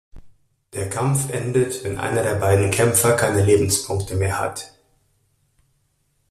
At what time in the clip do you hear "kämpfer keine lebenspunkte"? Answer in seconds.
2.71-4.15